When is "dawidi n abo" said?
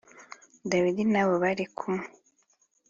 0.69-1.35